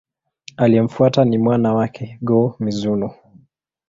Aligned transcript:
Aliyemfuata 0.57 1.25
ni 1.25 1.37
mwana 1.37 1.73
wake, 1.73 2.17
Go-Mizunoo. 2.21 3.13